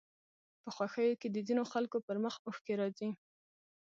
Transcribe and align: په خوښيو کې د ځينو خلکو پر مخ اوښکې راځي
په 0.63 0.69
خوښيو 0.75 1.19
کې 1.21 1.27
د 1.31 1.37
ځينو 1.47 1.63
خلکو 1.71 1.97
پر 2.07 2.17
مخ 2.23 2.35
اوښکې 2.47 2.73
راځي 2.81 3.09